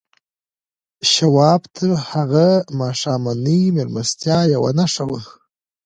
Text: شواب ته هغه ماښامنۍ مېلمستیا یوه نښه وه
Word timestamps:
شواب 1.11 1.61
ته 1.75 1.85
هغه 2.11 2.47
ماښامنۍ 2.79 3.61
مېلمستیا 3.75 4.39
یوه 4.53 4.71
نښه 4.79 5.03
وه 5.09 5.21